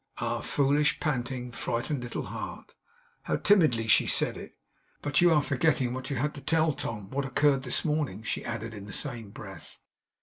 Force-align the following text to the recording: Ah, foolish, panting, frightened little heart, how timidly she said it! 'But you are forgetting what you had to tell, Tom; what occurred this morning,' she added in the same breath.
Ah, 0.17 0.41
foolish, 0.41 0.99
panting, 0.99 1.51
frightened 1.51 2.01
little 2.01 2.23
heart, 2.23 2.73
how 3.25 3.35
timidly 3.35 3.85
she 3.85 4.07
said 4.07 4.35
it! 4.35 4.57
'But 5.03 5.21
you 5.21 5.31
are 5.31 5.43
forgetting 5.43 5.93
what 5.93 6.09
you 6.09 6.15
had 6.15 6.33
to 6.33 6.41
tell, 6.41 6.73
Tom; 6.73 7.11
what 7.11 7.23
occurred 7.23 7.61
this 7.61 7.85
morning,' 7.85 8.23
she 8.23 8.43
added 8.43 8.73
in 8.73 8.87
the 8.87 8.93
same 8.93 9.29
breath. 9.29 9.77